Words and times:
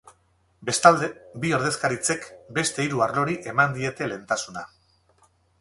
Bestalde, 0.69 1.09
bi 1.43 1.51
ordezkaritzek 1.57 2.25
beste 2.59 2.87
hiru 2.89 3.05
arlori 3.09 3.39
eman 3.53 3.79
diete 3.79 4.11
lehentasuna. 4.11 4.69